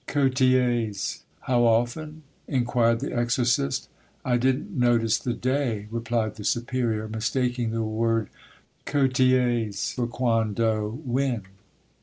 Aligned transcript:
"Quoties?" 0.07 1.21
(How 1.41 1.61
often?), 1.63 2.23
inquired 2.47 3.01
the 3.01 3.15
exorcist. 3.15 3.87
"I 4.25 4.35
didn't 4.37 4.71
notice 4.75 5.19
the 5.19 5.35
day," 5.35 5.85
replied 5.91 6.37
the 6.37 6.43
superior, 6.43 7.07
mistaking 7.07 7.69
the 7.69 7.83
word 7.83 8.29
quoties 8.87 9.93
for 9.93 10.07
quando 10.07 10.99
(when). 11.05 11.43